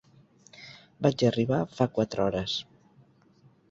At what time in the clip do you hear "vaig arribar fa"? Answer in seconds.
1.07-1.91